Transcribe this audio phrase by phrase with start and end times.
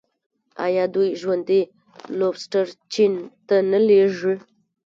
[0.65, 1.61] آیا دوی ژوندي
[2.19, 3.13] لوبسټر چین
[3.47, 4.33] ته نه لیږي؟